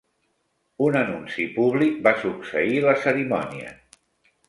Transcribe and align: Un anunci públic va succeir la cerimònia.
Un 0.85 0.97
anunci 1.01 1.45
públic 1.59 2.01
va 2.09 2.17
succeir 2.25 2.83
la 2.89 2.99
cerimònia. 3.07 3.79